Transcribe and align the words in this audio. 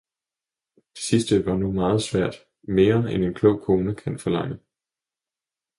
Det 0.75 0.99
sidste 1.03 1.45
var 1.45 1.57
nu 1.57 1.71
meget 1.71 2.01
svært, 2.03 2.35
mere, 2.63 3.13
end 3.13 3.23
en 3.25 3.33
klog 3.33 3.61
kone 3.61 3.95
kan 3.95 4.19
forlange. 4.19 4.59